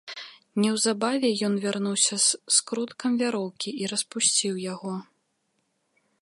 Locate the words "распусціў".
3.93-4.53